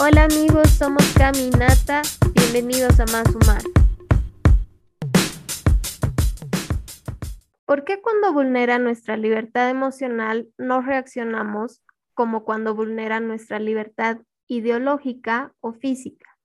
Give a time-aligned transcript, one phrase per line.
[0.00, 2.02] Hola amigos, somos Caminata,
[2.32, 3.68] bienvenidos a Más Humano.
[7.64, 11.82] ¿Por qué cuando vulnera nuestra libertad emocional no reaccionamos
[12.14, 16.38] como cuando vulnera nuestra libertad ideológica o física?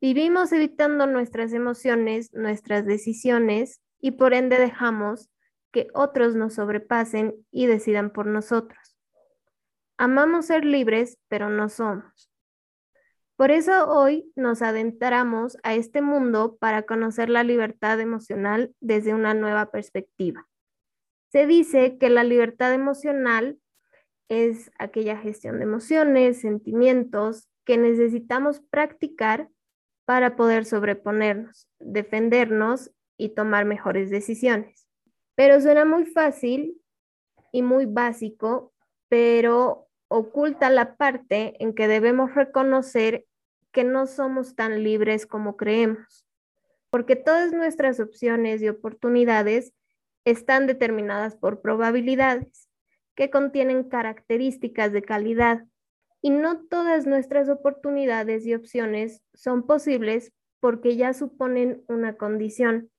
[0.00, 5.30] Vivimos evitando nuestras emociones, nuestras decisiones y por ende dejamos
[5.72, 8.96] que otros nos sobrepasen y decidan por nosotros.
[9.96, 12.31] Amamos ser libres, pero no somos.
[13.42, 19.34] Por eso hoy nos adentramos a este mundo para conocer la libertad emocional desde una
[19.34, 20.46] nueva perspectiva.
[21.32, 23.58] Se dice que la libertad emocional
[24.28, 29.48] es aquella gestión de emociones, sentimientos que necesitamos practicar
[30.04, 34.86] para poder sobreponernos, defendernos y tomar mejores decisiones.
[35.34, 36.80] Pero suena muy fácil
[37.50, 38.72] y muy básico,
[39.08, 43.26] pero oculta la parte en que debemos reconocer
[43.72, 46.26] que no somos tan libres como creemos,
[46.90, 49.72] porque todas nuestras opciones y oportunidades
[50.24, 52.68] están determinadas por probabilidades
[53.14, 55.64] que contienen características de calidad
[56.20, 62.90] y no todas nuestras oportunidades y opciones son posibles porque ya suponen una condición.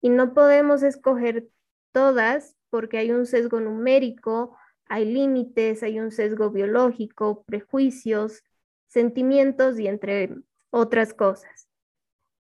[0.00, 1.48] Y no podemos escoger
[1.92, 8.42] todas porque hay un sesgo numérico, hay límites, hay un sesgo biológico, prejuicios,
[8.88, 10.30] sentimientos y entre
[10.70, 11.68] otras cosas.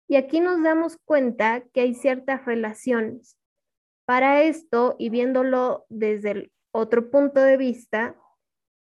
[0.08, 3.38] Y aquí nos damos cuenta que hay ciertas relaciones.
[4.06, 8.16] Para esto, y viéndolo desde el otro punto de vista,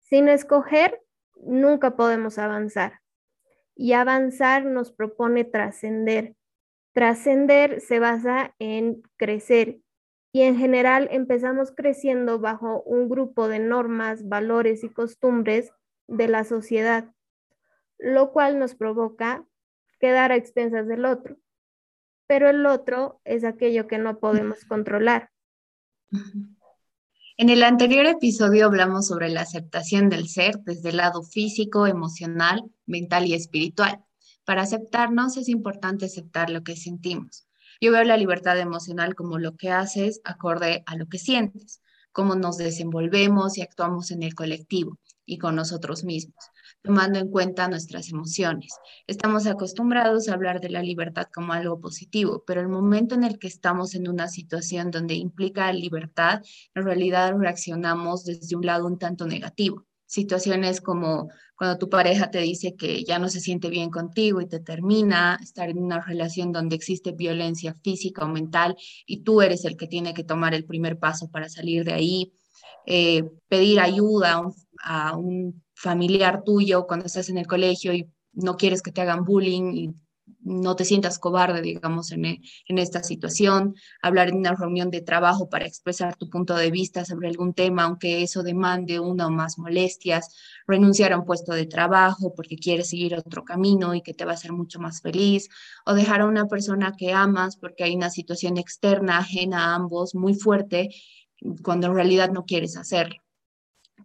[0.02, 1.02] sin escoger,
[1.38, 3.00] nunca podemos avanzar.
[3.76, 6.36] Y avanzar nos propone trascender.
[6.94, 9.80] Trascender se basa en crecer
[10.34, 15.72] y en general empezamos creciendo bajo un grupo de normas, valores y costumbres
[16.08, 17.14] de la sociedad
[18.04, 19.46] lo cual nos provoca
[20.00, 21.38] quedar a expensas del otro.
[22.28, 25.32] Pero el otro es aquello que no podemos controlar.
[27.38, 32.70] En el anterior episodio hablamos sobre la aceptación del ser desde el lado físico, emocional,
[32.86, 34.04] mental y espiritual.
[34.44, 37.48] Para aceptarnos es importante aceptar lo que sentimos.
[37.80, 42.36] Yo veo la libertad emocional como lo que haces acorde a lo que sientes, cómo
[42.36, 46.52] nos desenvolvemos y actuamos en el colectivo y con nosotros mismos
[46.83, 48.76] tomando en cuenta nuestras emociones.
[49.08, 53.39] Estamos acostumbrados a hablar de la libertad como algo positivo, pero el momento en el
[53.39, 56.42] que estamos en una situación donde implica libertad,
[56.76, 59.86] en realidad reaccionamos desde un lado un tanto negativo.
[60.05, 64.48] Situaciones como cuando tu pareja te dice que ya no se siente bien contigo y
[64.48, 69.64] te termina, estar en una relación donde existe violencia física o mental y tú eres
[69.64, 72.33] el que tiene que tomar el primer paso para salir de ahí,
[72.86, 74.44] eh, pedir ayuda
[74.83, 79.26] a un familiar tuyo cuando estás en el colegio y no quieres que te hagan
[79.26, 79.89] bullying y
[80.39, 85.02] no te sientas cobarde, digamos, en, e, en, esta situación, hablar en una reunión de
[85.02, 89.30] trabajo para expresar tu punto de vista sobre algún tema, aunque eso demande una o
[89.30, 90.30] más molestias,
[90.66, 94.32] renunciar a un puesto de trabajo porque quieres seguir otro camino y que te va
[94.32, 95.50] a hacer mucho más feliz,
[95.86, 100.15] o dejar a una persona que amas porque hay una situación externa ajena a ambos
[100.15, 100.89] muy fuerte
[101.61, 103.23] cuando en realidad no quieres hacerlo.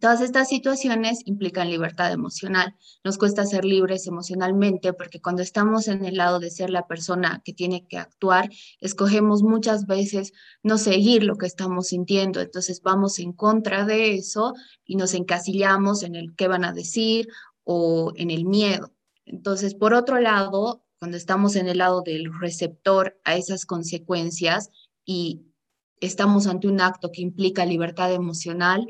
[0.00, 2.76] Todas estas situaciones implican libertad emocional.
[3.04, 7.42] Nos cuesta ser libres emocionalmente porque cuando estamos en el lado de ser la persona
[7.44, 8.50] que tiene que actuar,
[8.80, 10.32] escogemos muchas veces
[10.62, 12.40] no seguir lo que estamos sintiendo.
[12.40, 14.54] Entonces vamos en contra de eso
[14.84, 17.28] y nos encasillamos en el qué van a decir
[17.64, 18.92] o en el miedo.
[19.26, 24.70] Entonces, por otro lado, cuando estamos en el lado del receptor a esas consecuencias
[25.04, 25.42] y
[26.00, 28.86] estamos ante un acto que implica libertad emocional,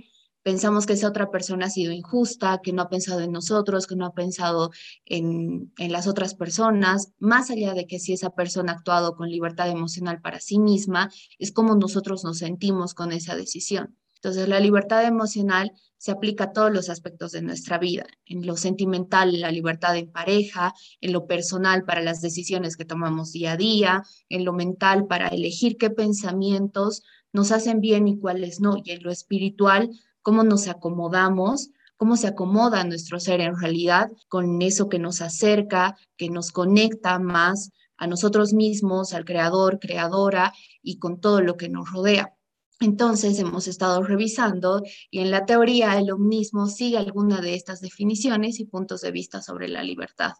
[0.48, 3.96] pensamos que esa otra persona ha sido injusta, que no ha pensado en nosotros, que
[3.96, 4.70] no ha pensado
[5.04, 9.28] en, en, las otras personas, más allá de que si esa persona ha actuado con
[9.28, 13.98] libertad emocional para sí misma, es como nosotros nos sentimos con esa decisión.
[14.14, 18.56] Entonces, la libertad emocional se aplica a todos los aspectos de nuestra vida, en lo
[18.56, 23.56] sentimental, la libertad en pareja, en lo personal para las decisiones que tomamos día a
[23.58, 27.02] día, en lo mental para elegir qué pensamientos
[27.34, 29.90] nos hacen bien y cuáles no, y en lo espiritual
[30.28, 35.96] cómo nos acomodamos, cómo se acomoda nuestro ser en realidad con eso que nos acerca,
[36.18, 40.52] que nos conecta más a nosotros mismos, al creador, creadora
[40.82, 42.34] y con todo lo que nos rodea.
[42.78, 48.60] Entonces hemos estado revisando y en la teoría el omnismo sigue alguna de estas definiciones
[48.60, 50.32] y puntos de vista sobre la libertad.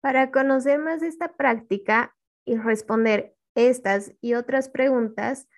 [0.00, 2.16] Para conocer más esta práctica
[2.46, 5.48] y responder estas y otras preguntas,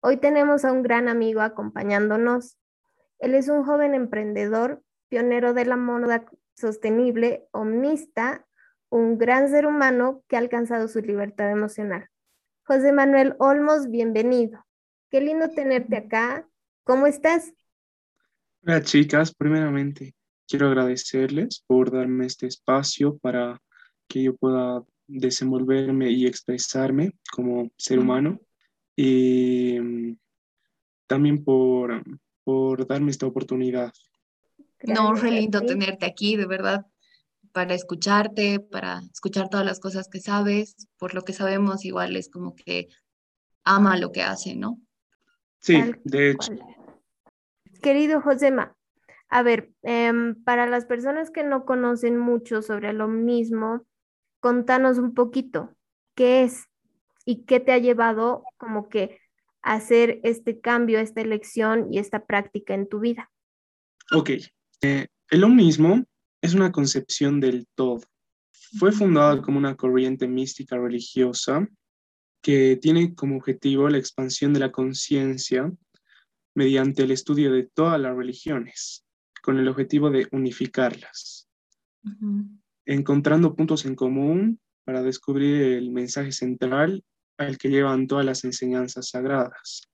[0.00, 2.56] hoy tenemos a un gran amigo acompañándonos.
[3.22, 6.26] Él es un joven emprendedor, pionero de la moda
[6.56, 8.48] sostenible, omnista,
[8.90, 12.08] un gran ser humano que ha alcanzado su libertad emocional.
[12.64, 14.66] José Manuel Olmos, bienvenido.
[15.08, 16.48] Qué lindo tenerte acá.
[16.82, 17.54] ¿Cómo estás?
[18.64, 20.16] Hola chicas, primeramente
[20.48, 23.62] quiero agradecerles por darme este espacio para
[24.08, 28.40] que yo pueda desenvolverme y expresarme como ser humano
[28.96, 30.16] y mm,
[31.06, 32.02] también por,
[32.44, 33.92] por darme esta oportunidad.
[34.84, 36.86] no, re lindo tenerte aquí, de verdad,
[37.52, 42.28] para escucharte, para escuchar todas las cosas que sabes, por lo que sabemos, igual es
[42.28, 42.88] como que
[43.64, 44.80] ama lo que hace, ¿no?
[45.60, 46.52] Sí, de hecho.
[47.80, 48.76] Querido Josema,
[49.28, 53.86] a ver, em, para las personas que no conocen mucho sobre lo mismo,
[54.40, 55.74] contanos un poquito,
[56.14, 56.68] ¿qué es
[57.24, 59.21] y qué te ha llevado como que
[59.62, 63.30] hacer este cambio, esta elección y esta práctica en tu vida?
[64.12, 64.30] Ok,
[64.82, 66.04] eh, el omnismo
[66.42, 68.00] es una concepción del todo.
[68.78, 71.68] Fue fundada como una corriente mística religiosa
[72.42, 75.70] que tiene como objetivo la expansión de la conciencia
[76.54, 79.06] mediante el estudio de todas las religiones,
[79.42, 81.48] con el objetivo de unificarlas,
[82.84, 87.04] encontrando puntos en común para descubrir el mensaje central
[87.38, 89.88] al que llevan todas las enseñanzas sagradas,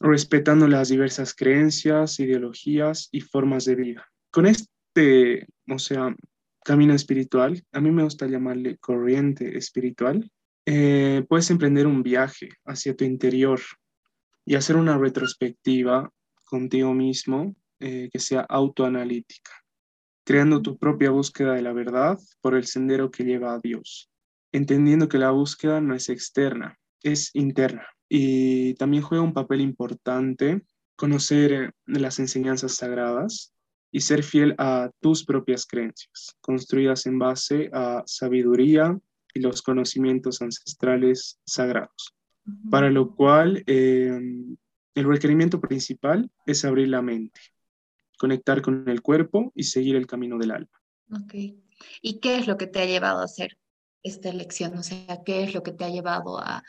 [0.00, 4.06] respetando las diversas creencias, ideologías y formas de vida.
[4.30, 6.14] Con este, o sea,
[6.64, 10.30] camino espiritual, a mí me gusta llamarle corriente espiritual,
[10.66, 13.60] eh, puedes emprender un viaje hacia tu interior
[14.46, 16.10] y hacer una retrospectiva
[16.44, 19.50] contigo mismo eh, que sea autoanalítica,
[20.24, 24.10] creando tu propia búsqueda de la verdad por el sendero que lleva a Dios,
[24.54, 27.88] entendiendo que la búsqueda no es externa, es interna.
[28.08, 30.62] Y también juega un papel importante
[30.94, 33.52] conocer eh, las enseñanzas sagradas
[33.90, 38.96] y ser fiel a tus propias creencias, construidas en base a sabiduría,
[39.36, 42.14] y los conocimientos ancestrales sagrados,
[42.70, 44.56] para lo cual em,
[44.94, 47.40] el requerimiento principal es abrir la mente,
[48.16, 50.80] conectar con el cuerpo y seguir el camino del alma.
[51.10, 51.34] Ok.
[52.00, 53.58] ¿Y qué es lo que te ha llevado a hacer
[54.04, 54.78] esta elección?
[54.78, 56.62] O sea, ¿qué es lo que te ha llevado a,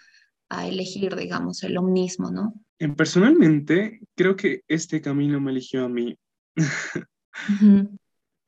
[0.50, 2.54] a elegir, digamos, el omnismo, no?
[2.98, 6.18] Personalmente, creo que este camino me eligió a mí.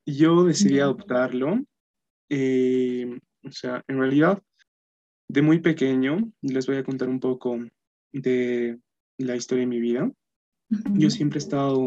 [0.06, 1.62] Yo decidí adoptarlo
[2.30, 4.42] eh, o sea, en realidad,
[5.30, 7.60] de muy pequeño, les voy a contar un poco
[8.12, 8.80] de
[9.18, 10.12] la historia de mi vida.
[10.94, 11.80] Yo siempre he estado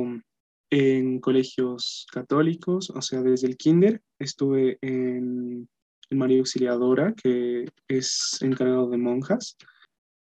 [0.70, 5.68] en colegios católicos, o sea, desde el kinder estuve en,
[6.10, 9.56] María Auxiliadora, que es encargado de monjas.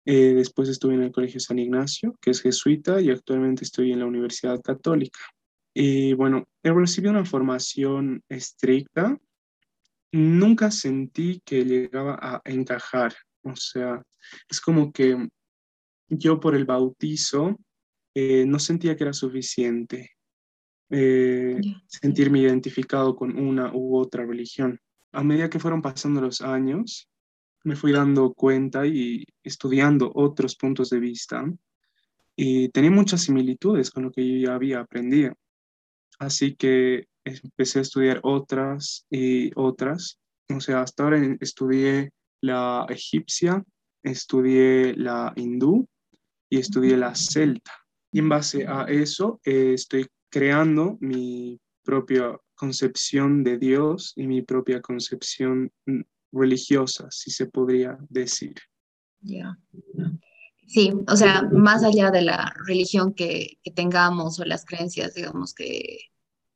[0.05, 4.01] Eh, después estuve en el Colegio San Ignacio, que es jesuita, y actualmente estoy en
[4.01, 5.21] la Universidad Católica.
[5.75, 9.19] Y bueno, he recibido una formación estricta
[10.13, 13.15] nunca sentí que llegaba a encajar.
[13.43, 14.03] O sea,
[14.49, 15.29] es como que
[16.09, 17.59] yo por el bautizo
[18.15, 20.13] eh, no sentía que era suficiente
[20.91, 24.81] eh, sentirme identificado con una u otra religión.
[25.13, 27.09] A medida que fueron pasando los años,
[27.65, 31.45] me fui dando cuenta y estudiando otros puntos de vista
[32.37, 35.35] y tenía muchas similitudes con lo que yo ya había aprendido.
[36.19, 40.21] Así que empecé a estudiar otras y otras.
[40.55, 43.65] O sea, hasta ahora estudié la egipcia,
[44.03, 45.87] estudié la hindú
[46.49, 47.73] y estudié la celta.
[48.13, 54.43] Y en base a eso eh, estoy creando mi propia concepción de Dios y mi
[54.43, 56.01] propia concepción mm,
[56.33, 58.55] religiosa, si se podría decir.
[60.67, 65.55] Sí, o sea, más allá de la religión que, que, tengamos o las creencias, digamos,
[65.55, 65.99] que,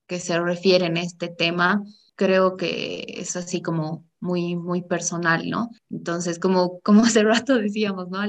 [0.07, 1.83] que se refieren a este tema,
[2.15, 5.71] creo que es así como muy, muy personal, ¿no?
[5.89, 8.21] Entonces, como, como hace rato decíamos, ¿no?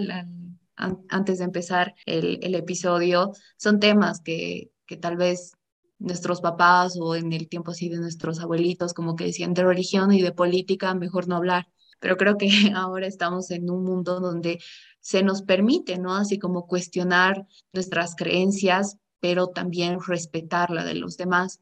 [1.09, 5.53] antes de empezar el, el, episodio, son temas que, que tal vez
[5.99, 10.11] nuestros papás o en el tiempo así de nuestros abuelitos como que decían de religión
[10.11, 11.67] y de política, mejor no hablar.
[11.99, 14.59] Pero creo que ahora estamos en un mundo donde
[14.99, 16.15] se nos permite, ¿no?
[16.15, 21.61] Así como cuestionar nuestras creencias, pero también respetar la de los demás.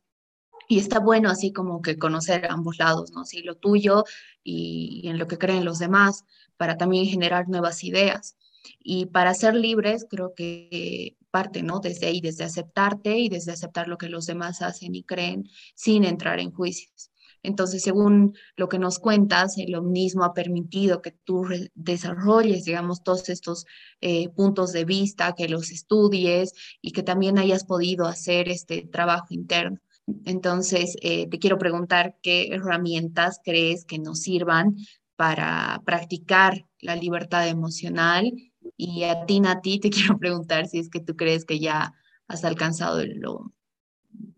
[0.67, 3.25] Y está bueno así como que conocer ambos lados, ¿no?
[3.25, 4.05] Sí, lo tuyo
[4.43, 6.25] y, en lo que creen los demás,
[6.57, 8.37] para también generar nuevas ideas.
[8.79, 11.79] Y para ser libres, creo que parte, ¿no?
[11.79, 16.03] Desde ahí, desde aceptarte y desde aceptar lo que los demás hacen y creen sin
[16.03, 17.11] entrar en juicios.
[17.43, 23.29] Entonces, según lo que nos cuentas, el omnismo ha permitido que tú desarrolles, digamos, todos
[23.29, 23.65] estos
[24.01, 29.27] eh, puntos de vista, que los estudies y que también hayas podido hacer este trabajo
[29.31, 29.79] interno.
[30.25, 34.75] Entonces, eh, te quiero preguntar qué herramientas crees que nos sirvan
[35.15, 38.31] para practicar la libertad emocional.
[38.77, 41.93] Y a ti, Nati, te quiero preguntar si es que tú crees que ya
[42.27, 43.53] has alcanzado lo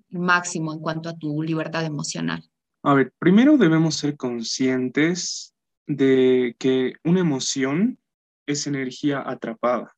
[0.10, 2.44] máximo en cuanto a tu libertad emocional.
[2.84, 5.56] A ver, primero debemos ser conscientes
[5.88, 8.00] de que una emoción
[8.46, 9.96] es energía atrapada,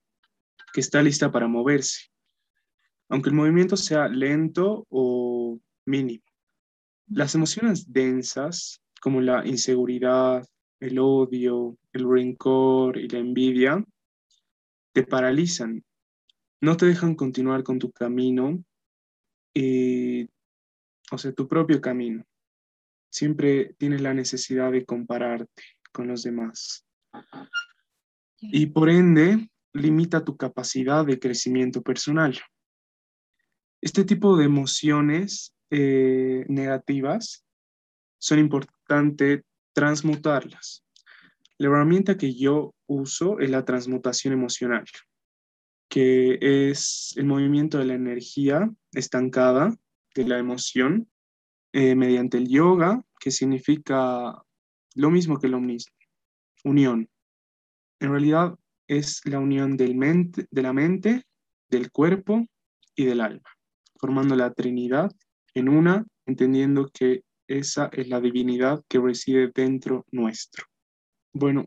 [0.74, 2.12] que está lista para moverse,
[3.10, 6.24] aunque el movimiento sea lento o mínimo.
[7.08, 10.46] Las emociones densas, como la inseguridad,
[10.80, 13.84] el odio, el rencor y la envidia,
[14.96, 15.84] te paralizan,
[16.62, 18.64] no te dejan continuar con tu camino,
[21.12, 22.24] o sea, tu propio camino.
[23.12, 26.86] Siempre tienes la necesidad de compararte con los demás.
[28.40, 32.40] Y por ende, limita tu capacidad de crecimiento personal.
[33.82, 37.46] Este tipo de emociones eh, negativas
[38.18, 39.42] son importantes
[39.74, 40.85] transmutarlas.
[41.58, 44.84] La herramienta que yo uso es la transmutación emocional,
[45.90, 49.74] que es el movimiento de la energía estancada
[50.14, 51.10] de la emoción
[51.72, 54.44] eh, mediante el yoga, que significa
[54.96, 55.96] lo mismo que lo mismo,
[56.64, 57.10] unión.
[58.02, 58.56] En realidad
[58.88, 61.24] es la unión del mente, de la mente,
[61.70, 62.46] del cuerpo
[62.96, 63.50] y del alma,
[63.98, 65.12] formando la Trinidad
[65.54, 70.66] en una, entendiendo que esa es la divinidad que reside dentro nuestro.
[71.38, 71.66] Bueno,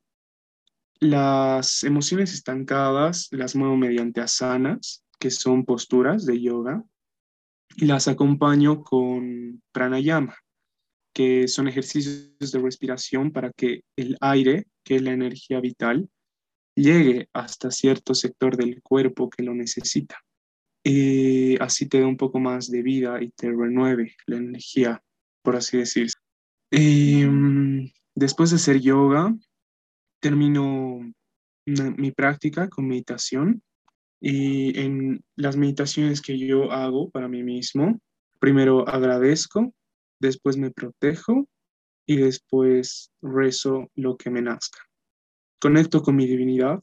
[0.99, 6.83] las emociones estancadas las muevo mediante asanas, que son posturas de yoga,
[7.77, 10.35] y las acompaño con pranayama,
[11.13, 16.09] que son ejercicios de respiración para que el aire, que es la energía vital,
[16.75, 20.17] llegue hasta cierto sector del cuerpo que lo necesita.
[20.83, 25.03] Y así te da un poco más de vida y te renueve la energía,
[25.43, 26.17] por así decirse.
[26.71, 29.35] Mm, después de hacer yoga,
[30.21, 31.01] termino
[31.67, 33.63] mi práctica con meditación
[34.21, 38.01] y en las meditaciones que yo hago para mí mismo,
[38.41, 39.73] primero agradezco,
[40.21, 41.49] después me protejo
[42.07, 44.81] y después rezo lo que me nazca.
[45.61, 46.81] Conecto con mi divinidad,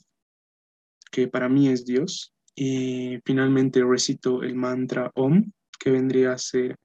[1.12, 6.78] que para mí es Dios, y finalmente recito el mantra OM, que vendría a ser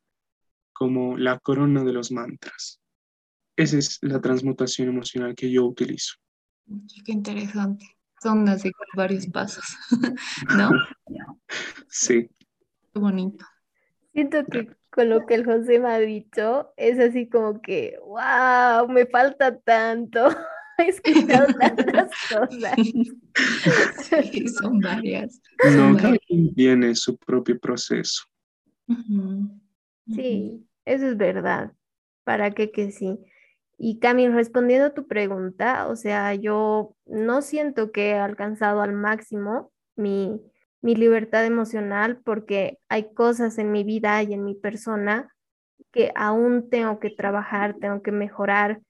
[0.73, 2.81] como la corona de los mantras.
[3.57, 6.15] Esa es la transmutación emocional que yo utilizo.
[7.05, 7.87] Qué interesante.
[8.23, 9.65] Son así varios pasos,
[10.57, 10.71] ¿no?
[11.89, 12.29] Sí.
[12.93, 13.45] Qué bonito.
[14.13, 18.89] Siento que con lo que el José me ha dicho es así como que, wow,
[18.89, 20.29] me falta tanto.
[20.79, 22.77] He escuchado tantas cosas.
[24.33, 25.41] Sí, son varias.
[25.77, 28.25] No, cada quien tiene su propio proceso.
[30.07, 31.73] Sí, eso es verdad.
[32.25, 33.19] ¿Para qué que sí?
[33.83, 38.93] Y Camil, respondiendo a tu pregunta, o sea, yo no siento que he alcanzado al
[38.93, 40.43] máximo mi,
[40.83, 45.35] libertad emocional porque hay cosas en mi vida y en mi persona
[45.93, 48.83] que aún tengo que trabajar, tengo que mejorar,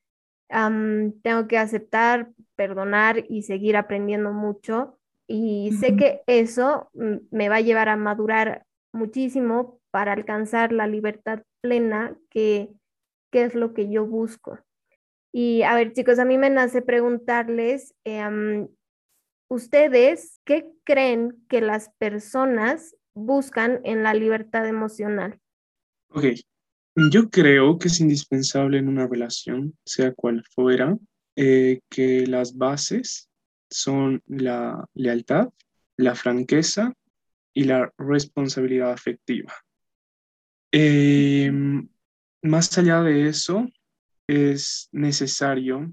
[0.49, 4.99] tengo que aceptar, perdonar y seguir aprendiendo mucho.
[5.29, 6.91] Y sé que eso
[7.31, 12.71] me va a llevar a madurar muchísimo para alcanzar la libertad plena que,
[13.31, 14.59] que es lo que yo busco.
[15.33, 18.69] Y a ver, chicos, a mí me nace preguntarles, em,
[19.49, 25.39] ¿ustedes qué creen que las personas buscan en la libertad emocional?
[26.09, 26.25] Ok,
[26.97, 30.97] yo creo que es indispensable en una relación, sea cual fuera,
[31.37, 33.31] eh, que las bases
[33.71, 35.49] son la lealtad,
[35.97, 36.93] la franqueza
[37.55, 39.53] y la responsabilidad afectiva.
[40.73, 41.89] Em,
[42.43, 43.67] más allá de eso,
[44.31, 45.93] es necesario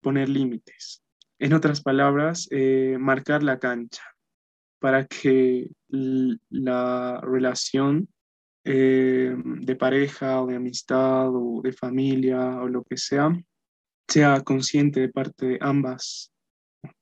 [0.00, 1.02] poner límites.
[1.38, 4.02] En otras palabras, eh, marcar la cancha
[4.80, 8.08] para que la relación
[8.64, 13.32] eh, de pareja o de amistad o de familia o lo que sea
[14.08, 16.32] sea consciente de parte de ambas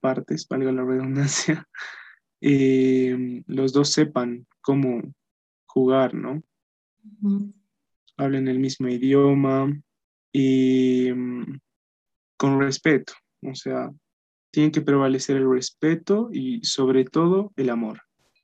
[0.00, 1.66] partes, valga la redundancia,
[2.40, 5.02] eh, los dos sepan cómo
[5.66, 6.42] jugar, ¿no?
[8.16, 9.72] Hablen el mismo idioma,
[10.32, 11.58] y mm,
[12.36, 13.90] con respeto, o sea,
[14.50, 18.02] tiene que prevalecer el respeto y sobre todo el amor.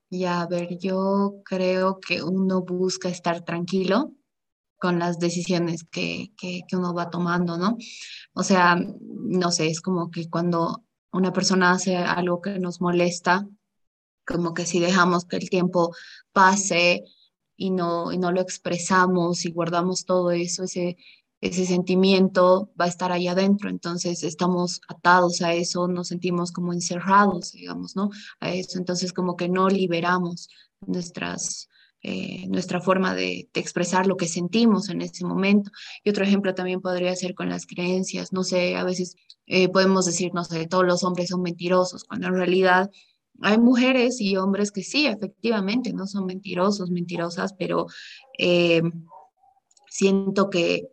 [0.09, 4.13] Ya, a ver, yo creo que uno busca estar tranquilo
[4.77, 7.77] con las decisiones que, que, que, uno va tomando, ¿no?
[8.33, 13.47] O sea, no sé, es como que cuando una persona hace algo que nos molesta,
[14.25, 15.95] como que si dejamos que el tiempo
[16.31, 17.03] pase
[17.55, 20.97] y no, y no lo expresamos y guardamos todo eso, ese,
[21.41, 26.73] ese sentimiento va a estar ahí adentro, entonces estamos atados a eso, nos sentimos como
[26.73, 28.09] encerrados, digamos, ¿no?
[28.39, 30.49] A eso, entonces como que no liberamos
[30.85, 31.69] nuestras,
[32.01, 35.71] eh, nuestra forma de, expresar lo que sentimos en ese momento.
[36.03, 39.15] Y otro ejemplo también podría ser con las creencias, no sé, a veces
[39.45, 42.89] eh, podemos decir, no sé, todos los hombres son mentirosos, cuando en realidad
[43.41, 47.85] hay mujeres y hombres que sí, efectivamente, no son mentirosos, mentirosas, pero
[48.39, 48.81] eh,
[49.87, 50.89] siento que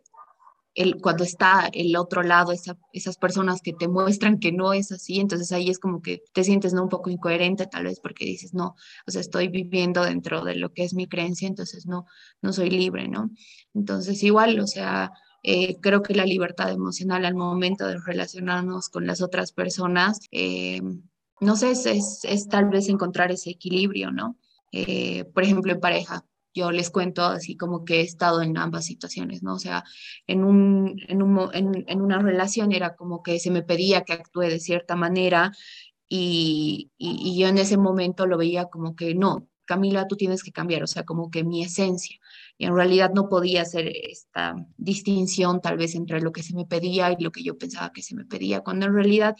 [0.75, 5.19] el, cuando está el otro lado, esas personas que te muestran que no es así,
[5.19, 6.83] entonces ahí es como que te sientes ¿no?
[6.83, 8.75] un poco incoherente tal vez porque dices, no,
[9.07, 12.05] o sea, estoy viviendo dentro de lo que es mi creencia, entonces no,
[12.41, 13.31] no soy libre, ¿no?
[13.73, 15.13] Entonces igual, o sea,
[15.43, 20.81] eh, creo que la libertad emocional al momento de relacionarnos con las otras personas, eh,
[21.39, 21.85] no sé, es,
[22.23, 24.37] es, tal vez encontrar ese equilibrio, ¿no?
[24.71, 26.25] Eh, por ejemplo, en pareja,
[26.55, 29.55] yo les cuento así como que he estado en ambas situaciones, ¿no?
[29.55, 29.83] O sea,
[30.25, 34.41] en, un, en, un, en, una relación era como que se me pedía que actúe
[34.41, 35.51] de cierta manera
[36.07, 40.51] y, y, yo en ese momento lo veía como que no, Camila, tú tienes que
[40.51, 42.17] cambiar, o sea, como que mi esencia.
[42.57, 46.65] Y en realidad no podía hacer esta distinción tal vez entre lo que se me
[46.65, 49.35] pedía y lo que yo pensaba que se me pedía, cuando en realidad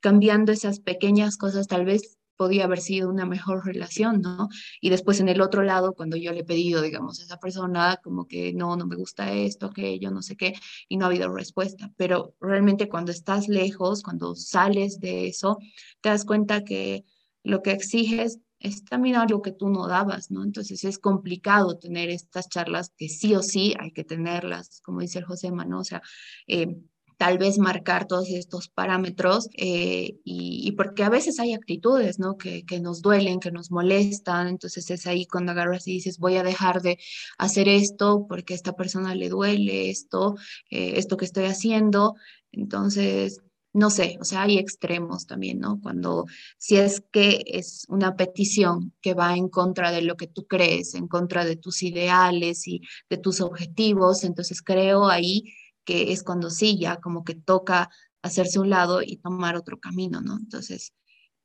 [0.00, 4.48] cambiando esas pequeñas cosas tal vez podía haber sido una mejor relación, ¿no?
[4.80, 7.98] Y después en el otro lado, cuando yo le he pedido, digamos, a esa persona
[8.02, 10.54] como que no, no me gusta esto, aquello, no sé qué,
[10.88, 11.92] y no ha habido respuesta.
[11.98, 15.58] Pero realmente cuando estás lejos, cuando sales de eso,
[16.00, 17.04] te das cuenta que
[17.42, 20.42] lo que exiges es también algo que tú no dabas, ¿no?
[20.42, 25.18] Entonces es complicado tener estas charlas que sí o sí hay que tenerlas, como dice
[25.18, 25.80] el José ¿no?
[25.80, 26.00] O sea,
[26.46, 26.74] eh,
[27.20, 32.38] tal vez marcar todos estos parámetros eh, y, porque a veces hay actitudes, ¿no?
[32.38, 36.42] Que, nos duelen, que nos molestan, entonces es ahí cuando agarras y dices, voy a
[36.42, 36.98] dejar de
[37.36, 40.36] hacer esto porque a esta persona le duele esto,
[40.70, 42.14] eh, esto que estoy haciendo,
[42.52, 43.42] entonces...
[43.72, 45.80] No sé, o sea, hay extremos también, ¿no?
[45.80, 46.24] Cuando
[46.58, 50.96] si es que es una petición que va en contra de lo que tú crees,
[50.96, 55.54] en contra de tus ideales y de tus objetivos, entonces creo ahí
[55.90, 57.90] que es cuando sí, ya como que toca
[58.22, 60.36] hacerse un lado y tomar otro camino, ¿no?
[60.38, 60.94] Entonces,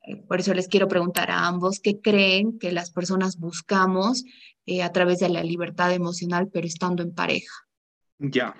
[0.03, 4.23] eh, por eso les quiero preguntar a ambos qué creen que las personas buscamos
[4.67, 7.55] eh, a través de la libertad emocional, pero estando en pareja.
[8.19, 8.55] Ya,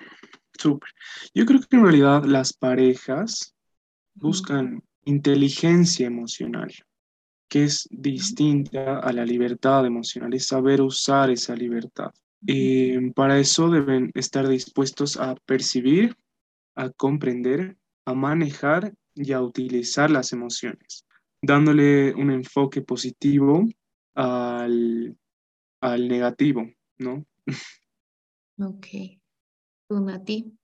[0.58, 0.90] súper.
[1.32, 3.54] Yo creo que en realidad las parejas
[4.14, 6.74] buscan inteligencia emocional,
[7.48, 12.10] que es distinta a la libertad emocional, es saber usar esa libertad.
[12.46, 16.16] Eh, para eso deben estar dispuestos a percibir,
[16.74, 21.06] a comprender, a manejar y a utilizar las emociones,
[21.42, 23.64] dándole un enfoque positivo
[24.14, 25.16] al,
[25.80, 27.26] al negativo, ¿no?
[28.58, 28.86] Ok.
[29.88, 30.58] ¿Tú, a ti?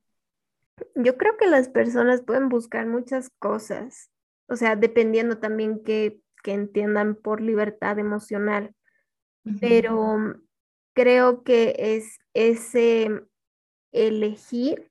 [0.94, 4.10] Yo creo que las personas pueden buscar muchas cosas,
[4.48, 8.74] o sea, dependiendo también que, que entiendan por libertad emocional,
[9.60, 10.34] pero
[10.94, 13.22] creo que es ese
[13.92, 14.90] elegir,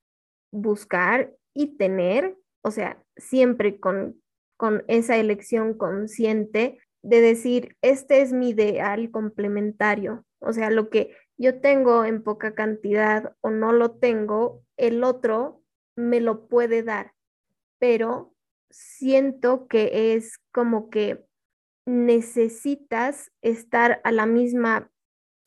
[0.51, 4.21] buscar y tener, o sea, siempre con,
[4.57, 11.15] con esa elección consciente de decir, este es mi ideal complementario, o sea, lo que
[11.37, 15.63] yo tengo en poca cantidad o no lo tengo, el otro
[15.95, 17.13] me lo puede dar,
[17.79, 18.33] pero
[18.69, 21.25] siento que es como que
[21.87, 24.91] necesitas estar a la misma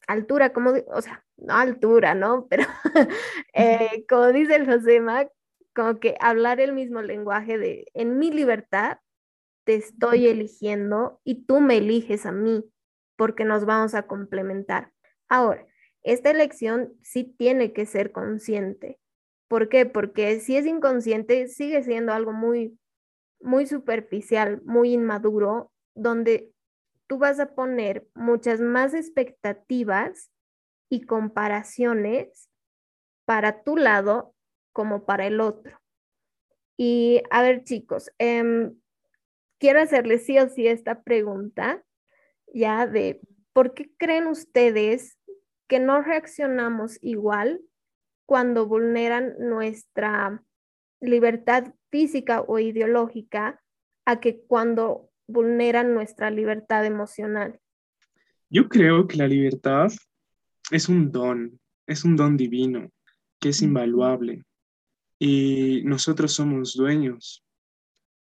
[0.06, 2.46] altura, como, o sea, no altura, ¿no?
[2.48, 2.64] Pero
[3.54, 5.26] eh, como dice el Josema,
[5.74, 8.98] como que hablar el mismo lenguaje de, en mi libertad,
[9.64, 12.64] te estoy eligiendo y tú me eliges a mí,
[13.16, 14.92] porque nos vamos a complementar.
[15.28, 15.66] Ahora,
[16.02, 19.00] esta elección sí tiene que ser consciente.
[19.48, 19.86] ¿Por qué?
[19.86, 22.78] Porque si es inconsciente, sigue siendo algo muy,
[23.40, 26.53] muy superficial, muy inmaduro, donde
[27.06, 30.30] tú vas a poner muchas más expectativas
[30.88, 32.48] y comparaciones
[33.24, 34.34] para tu lado
[34.72, 35.80] como para el otro.
[36.76, 38.76] Y a ver, chicos, em,
[39.58, 41.84] quiero hacerles sí o sí esta pregunta,
[42.52, 43.20] ya de,
[43.52, 45.18] ¿por qué creen ustedes
[45.68, 47.60] que no reaccionamos igual
[48.26, 50.42] cuando vulneran nuestra
[51.00, 53.62] libertad física o ideológica
[54.04, 57.60] a que cuando vulneran nuestra libertad emocional?
[58.50, 59.90] Yo creo que la libertad
[60.70, 62.90] es un don, es un don divino,
[63.40, 64.44] que es invaluable.
[65.18, 67.44] Y nosotros somos dueños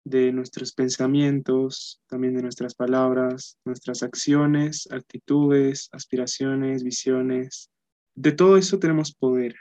[0.04, 7.70] de nuestros pensamientos, también de nuestras palabras, nuestras acciones, actitudes, aspiraciones, visiones.
[8.14, 9.54] De todo eso tenemos poder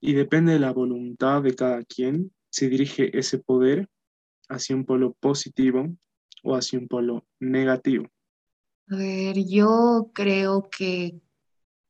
[0.00, 3.88] y depende de la voluntad de cada quien, se dirige ese poder
[4.48, 5.94] hacia un polo positivo
[6.42, 8.06] o hacia un polo negativo.
[8.88, 11.20] A ver, yo creo que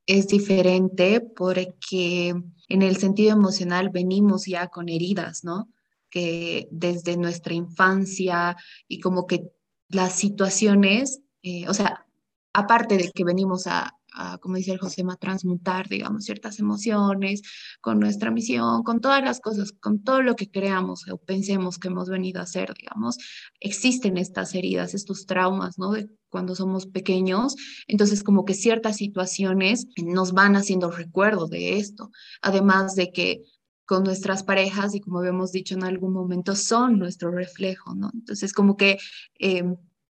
[0.06, 2.34] es diferente porque
[2.68, 5.72] en el sentido emocional venimos ya con heridas, ¿no?
[6.10, 8.56] Que desde nuestra infancia
[8.88, 9.50] y como que
[9.88, 12.06] las situaciones, eh, o sea,
[12.52, 13.99] aparte de que venimos a,
[14.40, 17.42] como dice el Josema, transmutar, digamos, ciertas emociones
[17.81, 21.88] con nuestra misión, con todas las cosas, con todo lo que creamos o pensemos que
[21.88, 23.16] hemos venido a hacer, digamos,
[23.61, 25.92] existen estas heridas, estos traumas, ¿no?
[25.92, 27.57] De cuando somos pequeños,
[27.88, 33.42] entonces como que ciertas situaciones nos van haciendo recuerdo de esto, además de que
[33.85, 38.11] con nuestras parejas y como habíamos dicho en algún momento son nuestro reflejo, ¿no?
[38.14, 38.99] Entonces como que
[39.40, 39.64] eh,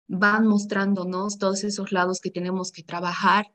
[0.07, 3.45] van mostrándonos todos esos lados que tenemos que trabajar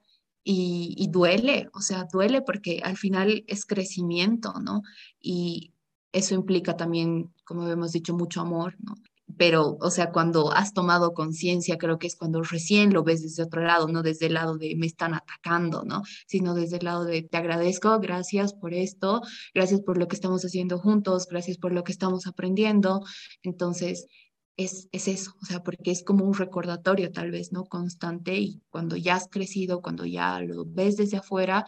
[0.45, 4.83] y, duele, o sea, duele porque al final es crecimiento, ¿no?
[5.21, 5.73] Y
[6.13, 8.95] eso implica también, como hemos dicho, mucho amor, ¿no?
[9.39, 13.45] Pero, o sea, cuando has tomado conciencia, creo que es cuando recién lo ves desde
[13.45, 16.03] otro lado, no desde el lado de me están atacando, ¿no?
[16.27, 19.23] Sino desde el lado de te agradezco, gracias por esto,
[19.55, 23.01] gracias por lo que estamos haciendo juntos, gracias por lo que estamos aprendiendo.
[23.43, 24.07] Entonces,
[24.57, 27.65] es, eso, o sea, porque es como un recordatorio tal vez, ¿no?
[27.65, 31.67] Constante y cuando ya has crecido, cuando ya lo ves desde afuera,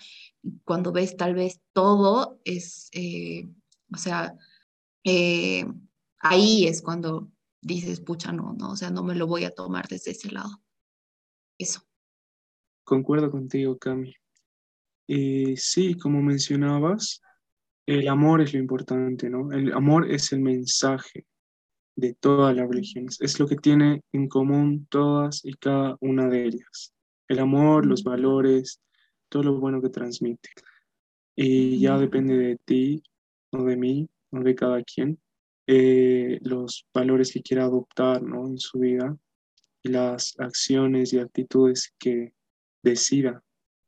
[0.65, 3.49] cuando ves tal vez todo, es, eh,
[3.93, 4.35] o sea,
[5.05, 5.65] eh,
[6.19, 9.89] ahí es cuando dices, pucha, no, no, o sea, no me lo voy a tomar
[9.89, 10.63] desde ese lado.
[11.59, 11.83] Eso.
[12.85, 14.15] Concuerdo contigo, Cami.
[15.07, 17.23] Y sí, como mencionabas,
[17.87, 19.53] el amor es lo importante, ¿no?
[19.53, 21.27] El amor es el mensaje
[21.97, 23.21] de todas las religiones.
[23.21, 26.93] Es lo que tiene en común todas y cada una de ellas.
[27.29, 28.81] El amor, los valores,
[29.29, 30.51] todo lo bueno que transmite.
[31.37, 33.03] Y ya depende de ti
[33.51, 35.19] o de mí o de cada quien
[35.67, 38.47] eh, los valores que quiera adoptar ¿no?
[38.49, 39.17] en su vida
[39.83, 42.33] y las acciones y actitudes que
[42.83, 43.43] decida.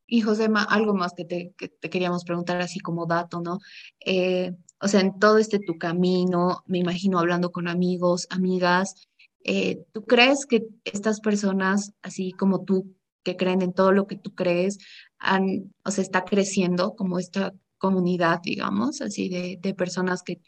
[0.06, 3.58] Y Josema, algo más que te, que te queríamos preguntar así como dato, ¿no?
[4.04, 9.08] Eh, o sea, en todo este tu camino, me imagino hablando con amigos, amigas,
[9.44, 14.16] eh, ¿tú crees que estas personas, así como tú, que creen en todo lo que
[14.16, 14.78] tú crees,
[15.18, 20.40] han, o sea, está creciendo como esta comunidad, digamos, así de, de personas que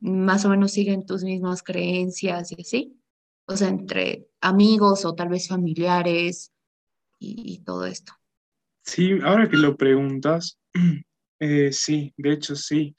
[0.00, 3.00] más o menos siguen tus mismas creencias y así?
[3.46, 6.52] O sea, entre amigos o tal vez familiares
[7.18, 8.12] y, todo esto.
[8.84, 10.58] Sí, ahora que lo preguntas,
[11.40, 12.96] eh, sí, de hecho sí.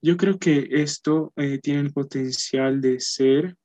[0.00, 3.56] Yo creo que esto eh, tiene el potencial de ser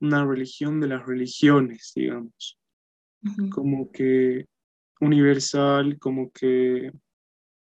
[0.00, 2.58] una religión de las religiones, digamos,
[3.50, 4.46] como que
[5.00, 6.90] universal, como que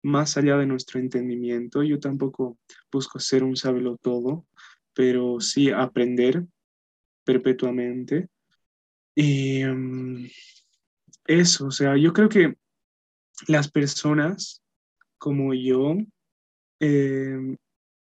[0.03, 1.83] más allá de nuestro entendimiento.
[1.83, 2.57] Yo tampoco
[2.91, 4.45] busco ser un sabelo todo,
[4.93, 6.45] pero sí aprender
[7.23, 8.29] perpetuamente.
[9.15, 10.27] Y mm,
[11.27, 12.55] eso, o sea, yo creo que
[13.47, 14.61] las personas
[15.17, 15.95] como yo
[16.79, 17.57] eh,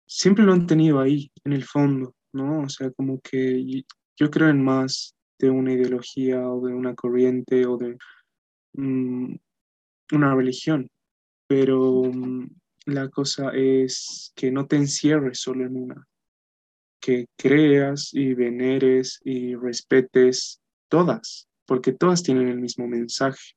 [0.06, 2.62] siempre lo han tenido ahí, en el fondo, ¿no?
[2.62, 3.84] O sea, como que
[4.16, 7.98] yo creo en más de una ideología o de una corriente o de
[8.74, 9.34] mm,
[10.12, 10.90] una religión,
[11.46, 12.48] pero mm,
[12.86, 16.06] la cosa es que no te encierres solo en una,
[17.00, 23.54] que creas y veneres y respetes todas, porque todas tienen el mismo mensaje.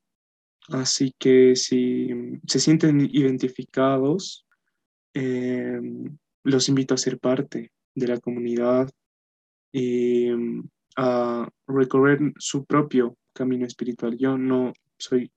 [0.70, 2.10] Así que si
[2.46, 4.46] se sienten identificados,
[5.14, 5.80] eh,
[6.44, 8.90] los invito a ser parte de la comunidad
[9.72, 14.18] y mm, a recorrer su propio camino espiritual.
[14.18, 15.32] Yo no soy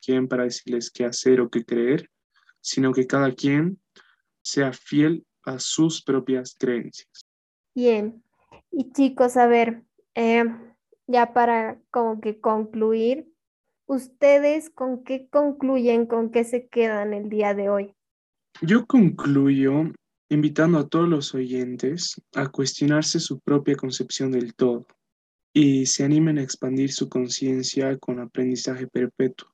[0.00, 2.08] quien para decirles qué hacer o qué creer,
[2.60, 3.80] sino que cada quien
[4.42, 7.26] sea fiel a sus propias creencias.
[7.74, 8.22] Bien,
[8.70, 9.82] y chicos, a ver,
[10.14, 10.44] eh,
[11.06, 13.32] ya para como que concluir,
[13.86, 17.94] ¿ustedes con qué concluyen, con qué se quedan el día de hoy?
[18.60, 19.92] Yo concluyo
[20.28, 24.86] invitando a todos los oyentes a cuestionarse su propia concepción del todo
[25.52, 29.48] y se animen a expandir su conciencia con aprendizaje perpetuo.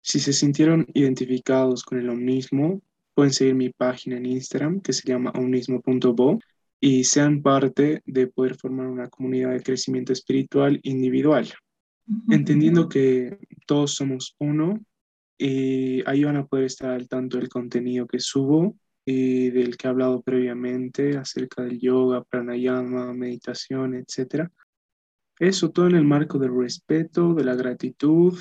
[0.00, 2.82] Si se sintieron identificados con el omnismo,
[3.14, 6.38] pueden seguir mi página en Instagram que se llama omnismo.bo
[6.80, 11.52] y sean parte de poder formar una comunidad de crecimiento espiritual individual,
[12.30, 14.80] entendiendo que todos somos uno
[15.36, 18.76] y ahí van a poder estar al tanto del contenido que subo
[19.10, 24.50] y del que he hablado previamente acerca del yoga, pranayama, meditación, etc.
[25.38, 28.38] eso todo en el marco del respeto, de la gratitud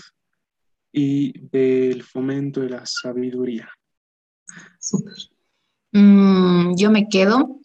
[0.92, 3.70] y del fomento de la sabiduría.
[4.78, 5.14] Súper.
[5.94, 7.62] Mm, yo me quedo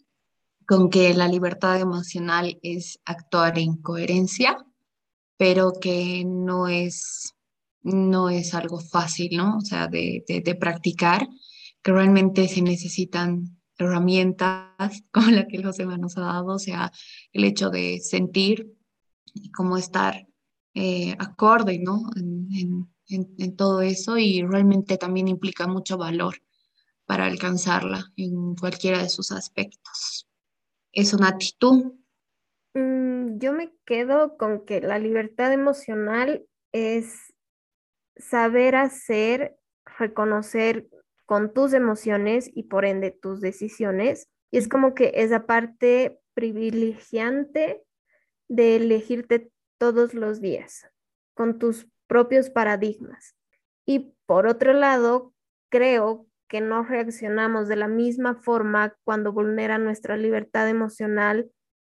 [0.65, 4.65] con que la libertad emocional es actuar en coherencia,
[5.35, 7.33] pero que no es,
[7.81, 9.57] no es algo fácil, ¿no?
[9.57, 11.27] O sea, de, de practicar,
[11.83, 14.69] que realmente se necesitan herramientas
[15.11, 16.91] como la que José nos ha dado, o sea,
[17.31, 18.73] el hecho de sentir
[19.33, 20.27] y cómo estar
[20.73, 22.01] eh, acorde, ¿no?
[22.15, 26.35] En, en, todo eso y realmente también implica mucho valor
[27.05, 30.27] para alcanzarla en cualquiera de sus aspectos.
[30.91, 31.93] ¿Es una actitud?
[32.73, 37.33] Mm, yo me quedo con que la libertad emocional es
[38.15, 39.57] saber hacer,
[39.99, 40.87] reconocer
[41.25, 44.29] con tus emociones y por ende tus decisiones.
[44.51, 47.83] Y es como que esa parte privilegiante
[48.47, 50.87] de elegirte todos los días
[51.33, 53.35] con tus propios paradigmas.
[53.85, 55.33] Y por otro lado,
[55.69, 61.49] creo que no reaccionamos de la misma forma cuando vulnera nuestra libertad emocional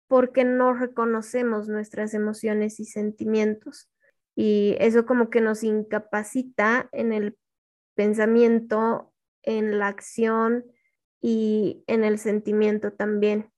[0.07, 3.91] porque no reconocemos nuestras emociones y sentimientos.
[4.37, 7.37] Y eso como que nos incapacita en el
[7.95, 9.13] pensamiento
[9.45, 10.65] en la acción
[11.21, 13.51] y en el sentimiento también.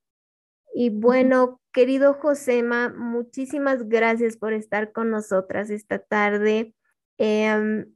[0.74, 6.74] Y bueno, querido Josema, muchísimas gracias por estar con nosotras esta tarde.
[7.18, 7.86] Em,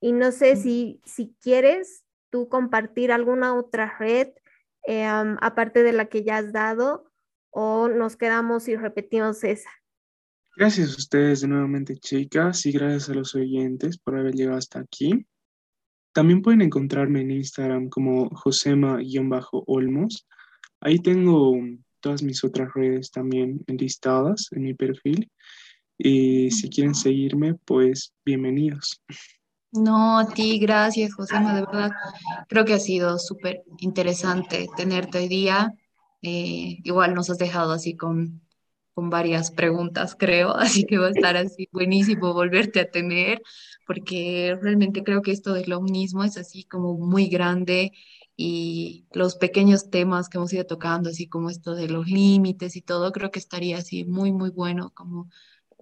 [0.00, 4.28] y no sé si, si quieres tú compartir alguna otra red
[4.84, 7.10] em, aparte de la que ya has dado
[7.50, 9.70] o nos quedamos y repetimos esa.
[10.56, 14.80] Gracias a ustedes de nuevamente, chicas, y gracias a los oyentes por haber llegado hasta
[14.80, 15.26] aquí.
[16.12, 20.26] También pueden encontrarme en Instagram como josema-olmos.
[20.80, 21.56] Ahí tengo
[22.00, 25.30] todas mis otras redes también enlistadas en mi perfil.
[25.96, 29.02] Y si quieren seguirme, pues bienvenidos.
[29.72, 31.90] No, a ti, gracias, Josema, de verdad.
[32.48, 35.72] Creo que ha sido súper interesante tenerte hoy día.
[36.22, 38.40] Eh, igual nos has dejado así con
[38.94, 43.42] con varias preguntas, creo, así que va a estar así buenísimo volverte a tener,
[43.86, 47.92] porque realmente creo que esto del omnismo es así como muy grande
[48.36, 52.80] y los pequeños temas que hemos ido tocando, así como esto de los límites y
[52.80, 55.28] todo, creo que estaría así muy, muy bueno como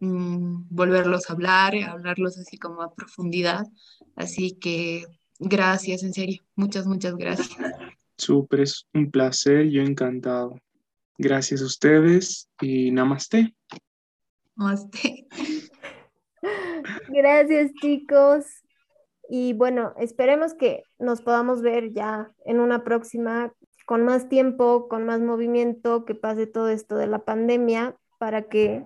[0.01, 3.65] mm, volverlos a hablar, hablarlos así como a profundidad.
[4.17, 5.05] Así que
[5.39, 7.57] gracias, en serio, muchas, muchas gracias.
[8.17, 10.59] Súper, es un placer, yo encantado.
[11.19, 13.55] Gracias a ustedes y namaste.
[14.55, 15.27] Namaste.
[17.09, 18.45] Gracias chicos.
[19.29, 23.53] Y bueno, esperemos que nos podamos ver ya en una próxima
[23.85, 28.85] con más tiempo, con más movimiento, que pase todo esto de la pandemia para que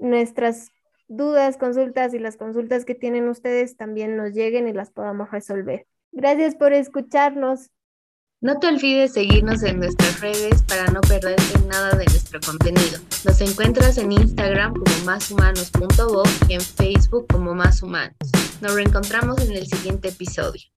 [0.00, 0.70] nuestras
[1.08, 5.86] dudas, consultas y las consultas que tienen ustedes también nos lleguen y las podamos resolver.
[6.10, 7.70] Gracias por escucharnos.
[8.40, 12.98] No te olvides seguirnos en nuestras redes para no perderte nada de nuestro contenido.
[13.24, 18.16] Nos encuentras en Instagram como máshumanos.bo y en Facebook como Más Humanos.
[18.60, 20.68] Nos reencontramos en el siguiente episodio.